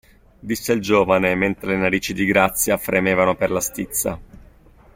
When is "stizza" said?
3.61-4.19